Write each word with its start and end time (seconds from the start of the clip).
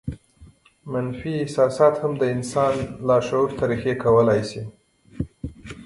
منفي 0.93 1.31
احساسات 1.43 1.95
هم 2.03 2.11
د 2.21 2.23
انسان 2.35 2.73
لاشعور 3.07 3.49
ته 3.57 3.63
رېښې 3.69 3.93
کولای 4.03 4.41
شي 4.49 4.63